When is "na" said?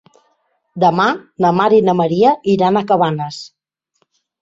1.45-1.53, 1.91-1.97